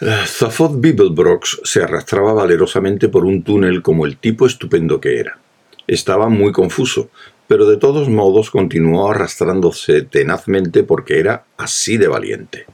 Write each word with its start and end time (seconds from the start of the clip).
Zaphod 0.00 0.80
Beeblebrox 0.80 1.60
se 1.62 1.80
arrastraba 1.80 2.32
valerosamente 2.32 3.08
por 3.08 3.24
un 3.24 3.44
túnel 3.44 3.80
como 3.80 4.06
el 4.06 4.16
tipo 4.16 4.44
estupendo 4.44 5.00
que 5.00 5.20
era. 5.20 5.38
Estaba 5.86 6.28
muy 6.28 6.50
confuso, 6.50 7.10
pero 7.46 7.64
de 7.66 7.76
todos 7.76 8.08
modos 8.08 8.50
continuó 8.50 9.08
arrastrándose 9.08 10.02
tenazmente 10.02 10.82
porque 10.82 11.20
era 11.20 11.44
así 11.56 11.96
de 11.96 12.08
valiente. 12.08 12.66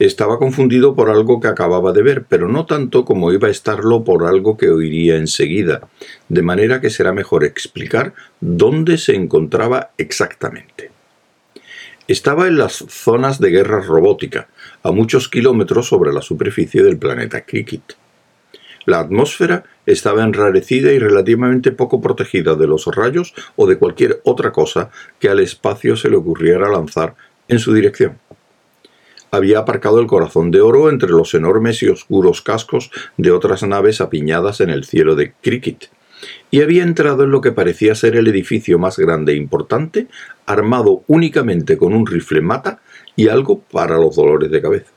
Estaba 0.00 0.40
confundido 0.40 0.96
por 0.96 1.08
algo 1.08 1.38
que 1.38 1.46
acababa 1.46 1.92
de 1.92 2.02
ver, 2.02 2.24
pero 2.28 2.48
no 2.48 2.66
tanto 2.66 3.04
como 3.04 3.32
iba 3.32 3.46
a 3.46 3.52
estarlo 3.52 4.02
por 4.02 4.26
algo 4.26 4.56
que 4.56 4.70
oiría 4.70 5.16
enseguida, 5.16 5.82
de 6.28 6.42
manera 6.42 6.80
que 6.80 6.90
será 6.90 7.12
mejor 7.12 7.44
explicar 7.44 8.12
dónde 8.40 8.98
se 8.98 9.14
encontraba 9.14 9.92
exactamente. 9.98 10.93
Estaba 12.06 12.48
en 12.48 12.58
las 12.58 12.84
zonas 12.88 13.40
de 13.40 13.48
guerra 13.48 13.80
robótica, 13.80 14.48
a 14.82 14.90
muchos 14.90 15.30
kilómetros 15.30 15.88
sobre 15.88 16.12
la 16.12 16.20
superficie 16.20 16.82
del 16.82 16.98
planeta 16.98 17.46
Cricket. 17.46 17.96
La 18.84 19.00
atmósfera 19.00 19.64
estaba 19.86 20.22
enrarecida 20.22 20.92
y 20.92 20.98
relativamente 20.98 21.72
poco 21.72 22.02
protegida 22.02 22.56
de 22.56 22.66
los 22.66 22.84
rayos 22.94 23.32
o 23.56 23.66
de 23.66 23.78
cualquier 23.78 24.20
otra 24.24 24.52
cosa 24.52 24.90
que 25.18 25.30
al 25.30 25.40
espacio 25.40 25.96
se 25.96 26.10
le 26.10 26.16
ocurriera 26.16 26.68
lanzar 26.68 27.14
en 27.48 27.58
su 27.58 27.72
dirección. 27.72 28.18
Había 29.30 29.60
aparcado 29.60 29.98
el 29.98 30.06
corazón 30.06 30.50
de 30.50 30.60
oro 30.60 30.90
entre 30.90 31.08
los 31.08 31.32
enormes 31.32 31.82
y 31.82 31.88
oscuros 31.88 32.42
cascos 32.42 32.90
de 33.16 33.30
otras 33.30 33.62
naves 33.62 34.02
apiñadas 34.02 34.60
en 34.60 34.68
el 34.68 34.84
cielo 34.84 35.16
de 35.16 35.32
Cricket, 35.40 35.88
y 36.50 36.62
había 36.62 36.82
entrado 36.82 37.24
en 37.24 37.30
lo 37.30 37.40
que 37.40 37.52
parecía 37.52 37.94
ser 37.94 38.16
el 38.16 38.26
edificio 38.28 38.78
más 38.78 38.98
grande 38.98 39.32
e 39.32 39.36
importante, 39.36 40.06
armado 40.46 41.02
únicamente 41.06 41.76
con 41.76 41.94
un 41.94 42.06
rifle 42.06 42.40
mata 42.40 42.80
y 43.16 43.28
algo 43.28 43.60
para 43.60 43.96
los 43.96 44.16
dolores 44.16 44.50
de 44.50 44.62
cabeza. 44.62 44.90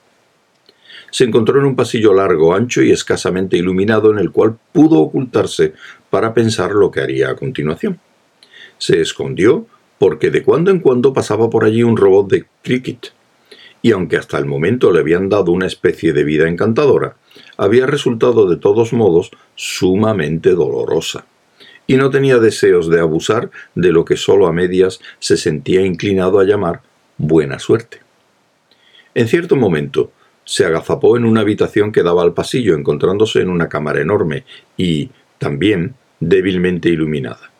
Se 1.09 1.23
encontró 1.23 1.59
en 1.59 1.65
un 1.65 1.75
pasillo 1.75 2.13
largo, 2.13 2.53
ancho 2.53 2.81
y 2.81 2.91
escasamente 2.91 3.57
iluminado 3.57 4.11
en 4.11 4.19
el 4.19 4.31
cual 4.31 4.57
pudo 4.71 4.99
ocultarse 4.99 5.73
para 6.09 6.33
pensar 6.33 6.71
lo 6.71 6.91
que 6.91 7.01
haría 7.01 7.29
a 7.29 7.35
continuación. 7.35 7.99
Se 8.77 8.99
escondió 9.01 9.67
porque 9.97 10.29
de 10.29 10.43
cuando 10.43 10.69
en 10.69 10.79
cuando 10.79 11.13
pasaba 11.13 11.49
por 11.49 11.63
allí 11.63 11.83
un 11.83 11.97
robot 11.97 12.29
de 12.29 12.45
cricket, 12.61 13.13
y 13.81 13.91
aunque 13.91 14.17
hasta 14.17 14.37
el 14.37 14.45
momento 14.45 14.91
le 14.91 14.99
habían 14.99 15.29
dado 15.29 15.51
una 15.51 15.67
especie 15.67 16.13
de 16.13 16.23
vida 16.23 16.47
encantadora, 16.47 17.15
había 17.57 17.85
resultado 17.85 18.47
de 18.47 18.57
todos 18.57 18.93
modos 18.93 19.31
sumamente 19.55 20.51
dolorosa, 20.51 21.25
y 21.87 21.95
no 21.95 22.09
tenía 22.09 22.37
deseos 22.37 22.89
de 22.89 22.99
abusar 22.99 23.49
de 23.75 23.91
lo 23.91 24.05
que 24.05 24.17
solo 24.17 24.47
a 24.47 24.53
medias 24.53 24.99
se 25.19 25.37
sentía 25.37 25.81
inclinado 25.81 26.39
a 26.39 26.43
llamar 26.43 26.81
buena 27.17 27.59
suerte. 27.59 27.99
En 29.15 29.27
cierto 29.27 29.55
momento, 29.55 30.11
se 30.43 30.65
agazapó 30.65 31.17
en 31.17 31.25
una 31.25 31.41
habitación 31.41 31.91
que 31.91 32.03
daba 32.03 32.23
al 32.23 32.33
pasillo, 32.33 32.75
encontrándose 32.75 33.41
en 33.41 33.49
una 33.49 33.67
cámara 33.67 34.01
enorme 34.01 34.45
y, 34.77 35.09
también, 35.39 35.95
débilmente 36.19 36.89
iluminada. 36.89 37.51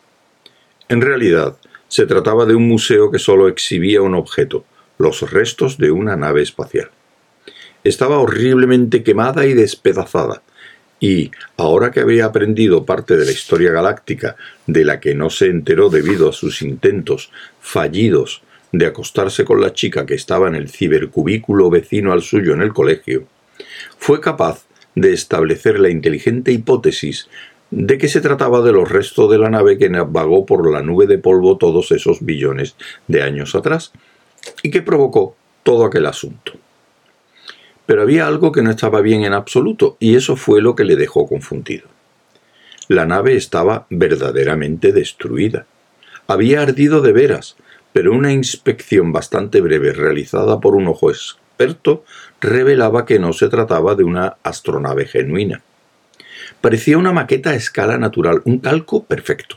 En 0.88 1.02
realidad, 1.02 1.56
se 1.88 2.06
trataba 2.06 2.46
de 2.46 2.54
un 2.54 2.66
museo 2.68 3.10
que 3.10 3.18
solo 3.18 3.48
exhibía 3.48 4.02
un 4.02 4.14
objeto, 4.14 4.64
los 4.98 5.30
restos 5.30 5.78
de 5.78 5.90
una 5.90 6.16
nave 6.16 6.42
espacial. 6.42 6.90
Estaba 7.84 8.18
horriblemente 8.18 9.02
quemada 9.02 9.46
y 9.46 9.54
despedazada, 9.54 10.42
y, 11.00 11.30
ahora 11.56 11.90
que 11.90 12.00
había 12.00 12.26
aprendido 12.26 12.84
parte 12.84 13.16
de 13.16 13.24
la 13.24 13.30
historia 13.30 13.70
galáctica 13.70 14.36
de 14.66 14.84
la 14.84 15.00
que 15.00 15.14
no 15.14 15.30
se 15.30 15.46
enteró 15.46 15.90
debido 15.90 16.28
a 16.28 16.32
sus 16.32 16.62
intentos 16.62 17.30
fallidos 17.60 18.42
de 18.72 18.86
acostarse 18.86 19.44
con 19.44 19.60
la 19.60 19.72
chica 19.72 20.06
que 20.06 20.14
estaba 20.14 20.48
en 20.48 20.54
el 20.54 20.68
cibercubículo 20.68 21.70
vecino 21.70 22.12
al 22.12 22.22
suyo 22.22 22.52
en 22.52 22.62
el 22.62 22.72
colegio, 22.72 23.26
fue 23.98 24.20
capaz 24.20 24.66
de 24.94 25.12
establecer 25.12 25.78
la 25.78 25.90
inteligente 25.90 26.52
hipótesis 26.52 27.28
de 27.70 27.98
que 27.98 28.08
se 28.08 28.20
trataba 28.20 28.62
de 28.62 28.72
los 28.72 28.90
restos 28.90 29.30
de 29.30 29.38
la 29.38 29.50
nave 29.50 29.78
que 29.78 29.88
vagó 29.88 30.46
por 30.46 30.70
la 30.70 30.82
nube 30.82 31.06
de 31.06 31.18
polvo 31.18 31.58
todos 31.58 31.92
esos 31.92 32.24
billones 32.24 32.76
de 33.06 33.22
años 33.22 33.54
atrás 33.54 33.92
y 34.62 34.70
que 34.70 34.82
provocó 34.82 35.36
todo 35.62 35.84
aquel 35.84 36.06
asunto. 36.06 36.52
Pero 37.88 38.02
había 38.02 38.26
algo 38.26 38.52
que 38.52 38.60
no 38.60 38.70
estaba 38.70 39.00
bien 39.00 39.24
en 39.24 39.32
absoluto 39.32 39.96
y 39.98 40.14
eso 40.14 40.36
fue 40.36 40.60
lo 40.60 40.74
que 40.74 40.84
le 40.84 40.94
dejó 40.94 41.26
confundido. 41.26 41.88
La 42.86 43.06
nave 43.06 43.34
estaba 43.34 43.86
verdaderamente 43.88 44.92
destruida. 44.92 45.64
Había 46.26 46.60
ardido 46.60 47.00
de 47.00 47.12
veras, 47.12 47.56
pero 47.94 48.12
una 48.12 48.30
inspección 48.30 49.10
bastante 49.10 49.62
breve 49.62 49.94
realizada 49.94 50.60
por 50.60 50.74
un 50.74 50.86
ojo 50.86 51.08
experto 51.08 52.04
revelaba 52.42 53.06
que 53.06 53.18
no 53.18 53.32
se 53.32 53.48
trataba 53.48 53.94
de 53.94 54.04
una 54.04 54.36
astronave 54.42 55.06
genuina. 55.06 55.62
Parecía 56.60 56.98
una 56.98 57.12
maqueta 57.12 57.50
a 57.50 57.54
escala 57.54 57.96
natural, 57.96 58.42
un 58.44 58.58
calco 58.58 59.04
perfecto. 59.04 59.56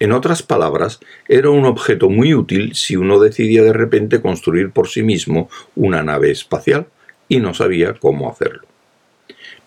En 0.00 0.10
otras 0.10 0.42
palabras, 0.42 0.98
era 1.28 1.50
un 1.50 1.66
objeto 1.66 2.10
muy 2.10 2.34
útil 2.34 2.74
si 2.74 2.96
uno 2.96 3.20
decidía 3.20 3.62
de 3.62 3.72
repente 3.72 4.20
construir 4.20 4.72
por 4.72 4.88
sí 4.88 5.04
mismo 5.04 5.48
una 5.76 6.02
nave 6.02 6.32
espacial 6.32 6.88
y 7.32 7.40
no 7.40 7.54
sabía 7.54 7.94
cómo 7.94 8.30
hacerlo. 8.30 8.68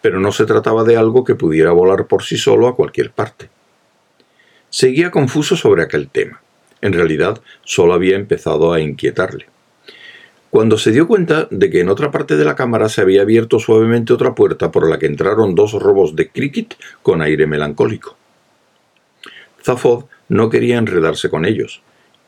Pero 0.04 0.20
no 0.20 0.32
se 0.32 0.46
trataba 0.46 0.84
de 0.84 0.98
algo 0.98 1.24
que 1.24 1.34
pudiera 1.34 1.72
volar 1.72 2.06
por 2.06 2.22
sí 2.22 2.38
solo 2.38 2.68
a 2.68 2.76
cualquier 2.76 3.10
parte. 3.10 3.50
Seguía 4.70 5.10
confuso 5.10 5.56
sobre 5.56 5.82
aquel 5.82 6.10
tema. 6.10 6.42
En 6.82 6.94
realidad, 6.94 7.42
solo 7.64 7.96
había 7.96 8.18
empezado 8.18 8.72
a 8.72 8.80
inquietarle. 8.80 9.48
Cuando 10.52 10.78
se 10.78 10.92
dio 10.92 11.08
cuenta 11.08 11.48
de 11.50 11.72
que 11.72 11.80
en 11.80 11.90
otra 11.90 12.12
parte 12.12 12.38
de 12.38 12.46
la 12.46 12.56
cámara 12.56 12.88
se 12.88 13.02
había 13.02 13.24
abierto 13.24 13.58
suavemente 13.58 14.14
otra 14.14 14.36
puerta 14.36 14.70
por 14.70 14.88
la 14.88 15.00
que 15.00 15.08
entraron 15.08 15.56
dos 15.56 15.74
robos 15.74 16.16
de 16.16 16.30
cricket 16.30 16.76
con 17.02 17.24
aire 17.24 17.48
melancólico. 17.48 18.16
Zafod 19.64 20.06
no 20.30 20.52
quería 20.52 20.78
enredarse 20.78 21.32
con 21.32 21.46
ellos, 21.46 21.82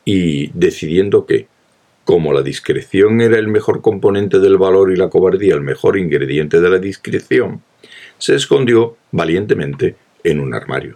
y 0.04 0.48
decidiendo 0.48 1.26
que, 1.26 1.46
como 2.08 2.32
la 2.32 2.40
discreción 2.40 3.20
era 3.20 3.36
el 3.36 3.48
mejor 3.48 3.82
componente 3.82 4.38
del 4.38 4.56
valor 4.56 4.90
y 4.90 4.96
la 4.96 5.10
cobardía 5.10 5.52
el 5.52 5.60
mejor 5.60 5.98
ingrediente 5.98 6.58
de 6.58 6.70
la 6.70 6.78
discreción, 6.78 7.60
se 8.16 8.34
escondió 8.34 8.96
valientemente 9.12 9.94
en 10.24 10.40
un 10.40 10.54
armario. 10.54 10.94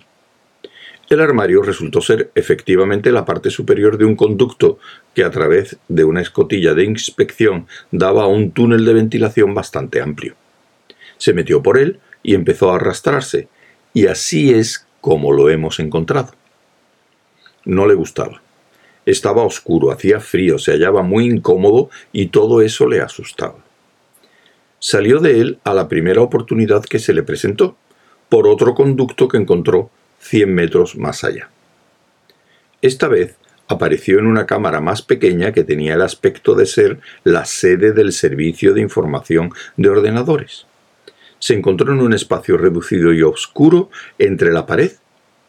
El 1.10 1.20
armario 1.20 1.60
resultó 1.62 2.00
ser 2.00 2.30
efectivamente 2.34 3.12
la 3.12 3.26
parte 3.26 3.50
superior 3.50 3.98
de 3.98 4.06
un 4.06 4.16
conducto 4.16 4.78
que 5.14 5.22
a 5.22 5.30
través 5.30 5.76
de 5.86 6.04
una 6.04 6.22
escotilla 6.22 6.72
de 6.72 6.84
inspección 6.84 7.66
daba 7.90 8.22
a 8.22 8.28
un 8.28 8.52
túnel 8.52 8.86
de 8.86 8.94
ventilación 8.94 9.52
bastante 9.52 10.00
amplio. 10.00 10.34
Se 11.18 11.34
metió 11.34 11.62
por 11.62 11.76
él 11.76 12.00
y 12.22 12.34
empezó 12.34 12.72
a 12.72 12.76
arrastrarse, 12.76 13.48
y 13.92 14.06
así 14.06 14.54
es 14.54 14.86
como 15.02 15.30
lo 15.32 15.50
hemos 15.50 15.78
encontrado. 15.78 16.32
No 17.66 17.86
le 17.86 17.92
gustaba. 17.92 18.41
Estaba 19.04 19.42
oscuro, 19.42 19.90
hacía 19.90 20.20
frío, 20.20 20.58
se 20.58 20.72
hallaba 20.72 21.02
muy 21.02 21.26
incómodo 21.26 21.90
y 22.12 22.26
todo 22.26 22.62
eso 22.62 22.86
le 22.88 23.00
asustaba. 23.00 23.56
Salió 24.78 25.20
de 25.20 25.40
él 25.40 25.58
a 25.64 25.74
la 25.74 25.88
primera 25.88 26.22
oportunidad 26.22 26.84
que 26.84 26.98
se 26.98 27.12
le 27.12 27.22
presentó, 27.22 27.76
por 28.28 28.46
otro 28.46 28.74
conducto 28.74 29.28
que 29.28 29.36
encontró 29.36 29.90
100 30.20 30.54
metros 30.54 30.96
más 30.96 31.24
allá. 31.24 31.50
Esta 32.80 33.08
vez 33.08 33.36
apareció 33.68 34.18
en 34.18 34.26
una 34.26 34.46
cámara 34.46 34.80
más 34.80 35.02
pequeña 35.02 35.52
que 35.52 35.64
tenía 35.64 35.94
el 35.94 36.02
aspecto 36.02 36.54
de 36.54 36.66
ser 36.66 36.98
la 37.24 37.44
sede 37.44 37.92
del 37.92 38.12
servicio 38.12 38.74
de 38.74 38.80
información 38.80 39.52
de 39.76 39.88
ordenadores. 39.88 40.66
Se 41.38 41.54
encontró 41.54 41.92
en 41.92 42.00
un 42.00 42.12
espacio 42.12 42.56
reducido 42.56 43.12
y 43.12 43.22
oscuro 43.22 43.90
entre 44.18 44.52
la 44.52 44.66
pared 44.66 44.92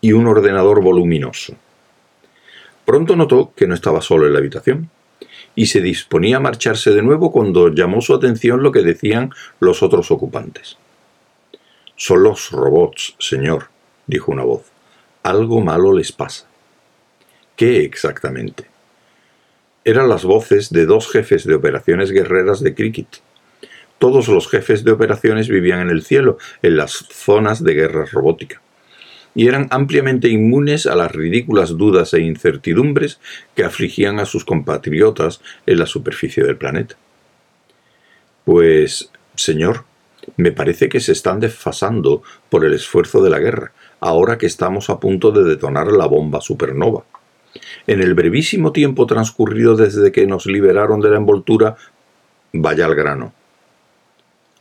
y 0.02 0.14
un 0.14 0.28
ordenador 0.28 0.82
voluminoso. 0.82 1.56
Pronto 2.86 3.16
notó 3.16 3.54
que 3.56 3.68
no 3.68 3.76
estaba 3.76 4.02
solo 4.02 4.28
en 4.28 4.34
la 4.34 4.40
habitación 4.40 4.90
y 5.56 5.68
se 5.68 5.82
disponía 5.82 6.38
a 6.38 6.42
marcharse 6.42 6.92
de 6.92 7.02
nuevo 7.02 7.32
cuando 7.32 7.70
llamó 7.70 8.02
su 8.02 8.14
atención 8.14 8.64
lo 8.64 8.72
que 8.72 8.82
decían 8.82 9.32
los 9.60 9.84
otros 9.84 10.12
ocupantes. 10.12 10.78
Son 11.96 12.24
los 12.24 12.52
robots, 12.52 13.16
señor, 13.20 13.70
dijo 14.08 14.32
una 14.32 14.44
voz. 14.44 14.64
Algo 15.22 15.62
malo 15.62 15.94
les 15.94 16.12
pasa. 16.12 16.48
¿Qué 17.56 17.84
exactamente? 17.84 18.66
Eran 19.86 20.10
las 20.10 20.24
voces 20.24 20.72
de 20.72 20.86
dos 20.86 21.10
jefes 21.10 21.46
de 21.46 21.56
operaciones 21.56 22.12
guerreras 22.12 22.62
de 22.62 22.74
cricket. 22.74 23.22
Todos 24.00 24.28
los 24.28 24.50
jefes 24.50 24.84
de 24.84 24.92
operaciones 24.92 25.48
vivían 25.48 25.82
en 25.82 25.90
el 25.90 26.04
cielo, 26.04 26.38
en 26.62 26.78
las 26.78 26.92
zonas 26.92 27.64
de 27.64 27.74
guerra 27.74 28.06
robótica, 28.06 28.62
y 29.36 29.48
eran 29.48 29.68
ampliamente 29.72 30.30
inmunes 30.30 30.86
a 30.86 30.96
las 30.96 31.12
ridículas 31.12 31.78
dudas 31.78 32.14
e 32.14 32.22
incertidumbres 32.22 33.20
que 33.56 33.64
afligían 33.64 34.20
a 34.20 34.26
sus 34.26 34.46
compatriotas 34.46 35.42
en 35.66 35.80
la 35.80 35.86
superficie 35.86 36.44
del 36.44 36.58
planeta. 36.58 36.96
Pues, 38.46 39.10
señor, 39.36 39.86
me 40.38 40.52
parece 40.52 40.90
que 40.90 41.00
se 41.00 41.12
están 41.12 41.40
desfasando 41.40 42.24
por 42.50 42.66
el 42.66 42.74
esfuerzo 42.74 43.24
de 43.24 43.30
la 43.30 43.40
guerra, 43.40 43.72
ahora 44.00 44.38
que 44.38 44.46
estamos 44.46 44.90
a 44.90 45.00
punto 45.00 45.32
de 45.32 45.44
detonar 45.44 45.88
la 45.92 46.06
bomba 46.06 46.42
supernova. 46.42 47.04
En 47.88 48.02
el 48.02 48.14
brevísimo 48.14 48.72
tiempo 48.72 49.06
transcurrido 49.06 49.76
desde 49.76 50.12
que 50.12 50.26
nos 50.26 50.46
liberaron 50.46 51.02
de 51.02 51.10
la 51.10 51.18
envoltura, 51.18 51.76
vaya 52.52 52.86
al 52.86 52.96
grano. 52.96 53.34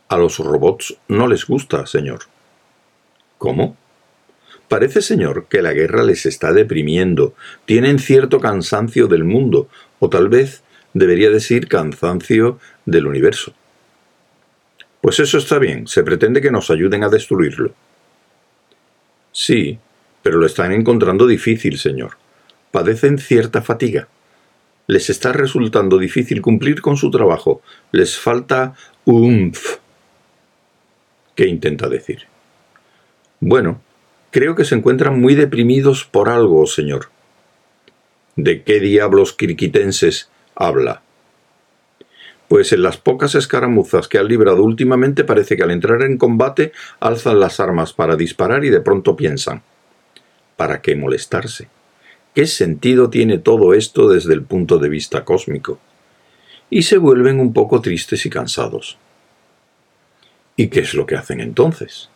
A 0.09 0.17
los 0.17 0.37
robots 0.39 0.97
no 1.07 1.27
les 1.27 1.45
gusta, 1.45 1.85
señor. 1.85 2.19
¿Cómo? 3.37 3.77
Parece, 4.67 5.01
señor, 5.01 5.47
que 5.49 5.61
la 5.61 5.73
guerra 5.73 6.03
les 6.03 6.25
está 6.25 6.53
deprimiendo. 6.53 7.33
Tienen 7.65 7.99
cierto 7.99 8.39
cansancio 8.39 9.07
del 9.07 9.23
mundo, 9.23 9.67
o 9.99 10.09
tal 10.09 10.29
vez 10.29 10.63
debería 10.93 11.29
decir 11.29 11.67
cansancio 11.67 12.59
del 12.85 13.07
universo. 13.07 13.53
Pues 15.01 15.19
eso 15.19 15.37
está 15.37 15.59
bien, 15.59 15.87
se 15.87 16.03
pretende 16.03 16.41
que 16.41 16.51
nos 16.51 16.69
ayuden 16.71 17.03
a 17.03 17.09
destruirlo. 17.09 17.73
Sí, 19.31 19.79
pero 20.21 20.37
lo 20.37 20.45
están 20.45 20.71
encontrando 20.71 21.27
difícil, 21.27 21.77
señor. 21.77 22.17
Padecen 22.71 23.17
cierta 23.17 23.61
fatiga. 23.61 24.07
Les 24.87 25.09
está 25.09 25.33
resultando 25.33 25.97
difícil 25.97 26.41
cumplir 26.41 26.81
con 26.81 26.97
su 26.97 27.11
trabajo. 27.11 27.61
Les 27.91 28.17
falta 28.17 28.75
umf. 29.05 29.77
¿Qué 31.35 31.47
intenta 31.47 31.89
decir? 31.89 32.27
Bueno, 33.39 33.81
creo 34.33 34.55
que 34.55 34.65
se 34.65 34.73
encuentran 34.73 35.21
muy 35.21 35.35
deprimidos 35.35 36.05
por 36.05 36.27
algo, 36.27 36.65
señor. 36.65 37.09
¿De 38.35 38.63
qué 38.63 38.79
diablos 38.79 39.31
quirquitenses 39.31 40.31
habla? 40.55 41.03
Pues 42.47 42.73
en 42.73 42.81
las 42.81 42.97
pocas 42.97 43.35
escaramuzas 43.35 44.07
que 44.07 44.17
han 44.17 44.27
librado 44.27 44.63
últimamente 44.63 45.23
parece 45.23 45.55
que 45.55 45.61
al 45.61 45.69
entrar 45.69 46.01
en 46.01 46.17
combate 46.17 46.71
alzan 46.99 47.39
las 47.39 47.59
armas 47.59 47.93
para 47.93 48.15
disparar 48.15 48.65
y 48.65 48.71
de 48.71 48.81
pronto 48.81 49.15
piensan, 49.15 49.61
¿para 50.57 50.81
qué 50.81 50.95
molestarse? 50.95 51.67
¿Qué 52.33 52.47
sentido 52.47 53.11
tiene 53.11 53.37
todo 53.37 53.75
esto 53.75 54.09
desde 54.09 54.33
el 54.33 54.41
punto 54.41 54.79
de 54.79 54.89
vista 54.89 55.23
cósmico? 55.23 55.79
Y 56.71 56.83
se 56.83 56.97
vuelven 56.97 57.39
un 57.39 57.53
poco 57.53 57.81
tristes 57.81 58.25
y 58.25 58.31
cansados. 58.31 58.97
¿Y 60.55 60.69
qué 60.69 60.79
es 60.79 60.95
lo 60.95 61.05
que 61.05 61.17
hacen 61.17 61.39
entonces? 61.39 62.09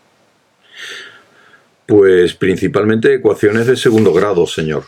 Pues 1.88 2.34
principalmente 2.34 3.14
ecuaciones 3.14 3.66
de 3.66 3.78
segundo 3.78 4.12
grado, 4.12 4.46
señor. 4.46 4.84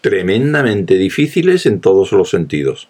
Tremendamente 0.00 0.94
difíciles 0.94 1.66
en 1.66 1.80
todos 1.80 2.10
los 2.10 2.30
sentidos. 2.30 2.88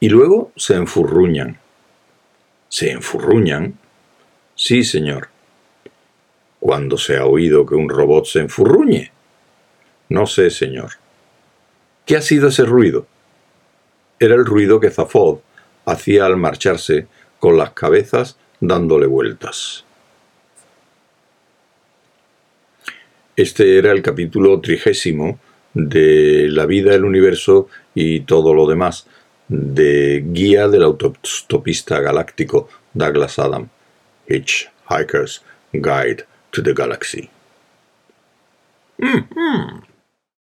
Y 0.00 0.08
luego 0.08 0.50
se 0.56 0.74
enfurruñan. 0.74 1.60
¿Se 2.68 2.90
enfurruñan? 2.90 3.78
Sí, 4.56 4.82
señor. 4.82 5.28
¿Cuándo 6.58 6.98
se 6.98 7.16
ha 7.16 7.26
oído 7.26 7.64
que 7.64 7.76
un 7.76 7.88
robot 7.88 8.26
se 8.26 8.40
enfurruñe? 8.40 9.12
No 10.08 10.26
sé, 10.26 10.50
señor. 10.50 10.94
¿Qué 12.06 12.16
ha 12.16 12.22
sido 12.22 12.48
ese 12.48 12.64
ruido? 12.64 13.06
Era 14.18 14.34
el 14.34 14.44
ruido 14.44 14.80
que 14.80 14.90
Zafod 14.90 15.38
hacía 15.84 16.26
al 16.26 16.36
marcharse 16.36 17.06
con 17.38 17.56
las 17.56 17.70
cabezas 17.70 18.36
dándole 18.58 19.06
vueltas. 19.06 19.85
Este 23.36 23.76
era 23.76 23.92
el 23.92 24.00
capítulo 24.00 24.60
trigésimo 24.60 25.38
de 25.74 26.48
La 26.48 26.64
vida, 26.64 26.94
el 26.94 27.04
universo 27.04 27.68
y 27.94 28.20
todo 28.20 28.54
lo 28.54 28.66
demás, 28.66 29.06
de 29.48 30.24
Guía 30.26 30.68
del 30.68 30.82
autostopista 30.82 32.00
galáctico 32.00 32.68
Douglas 32.94 33.38
Adam, 33.38 33.68
Hitchhiker's 34.26 35.42
Guide 35.72 36.24
to 36.50 36.62
the 36.62 36.72
Galaxy. 36.72 37.28
Mm-hmm. 38.98 39.95